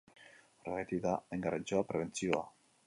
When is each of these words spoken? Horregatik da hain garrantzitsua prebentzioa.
Horregatik 0.63 1.03
da 1.05 1.13
hain 1.21 1.45
garrantzitsua 1.47 1.87
prebentzioa. 1.93 2.45